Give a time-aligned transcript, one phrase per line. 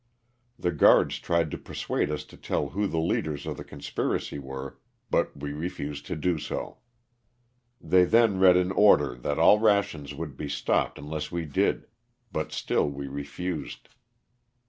[0.57, 4.79] The guards tried to persuade us to tell who the leaders of the conspiracy were,
[5.11, 6.79] but we refused to do so.
[7.79, 11.85] They then read an order that all rations would be stopped unless we did,
[12.31, 13.89] but still we refused.